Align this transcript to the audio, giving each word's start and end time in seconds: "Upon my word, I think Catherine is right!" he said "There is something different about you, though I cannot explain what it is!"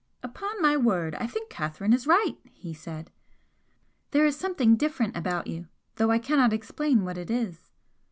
"Upon 0.23 0.59
my 0.63 0.75
word, 0.77 1.13
I 1.19 1.27
think 1.27 1.51
Catherine 1.51 1.93
is 1.93 2.07
right!" 2.07 2.35
he 2.53 2.73
said 2.73 3.11
"There 4.09 4.25
is 4.25 4.35
something 4.35 4.75
different 4.75 5.15
about 5.15 5.45
you, 5.45 5.67
though 5.97 6.09
I 6.09 6.17
cannot 6.17 6.53
explain 6.53 7.03
what 7.05 7.19
it 7.19 7.29
is!" 7.29 7.69